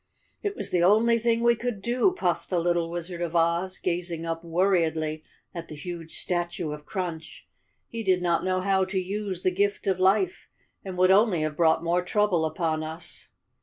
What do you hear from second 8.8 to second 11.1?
to use the gift of life, and